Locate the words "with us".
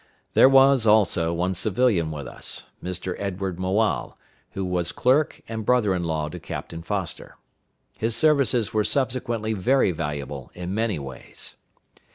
2.09-2.63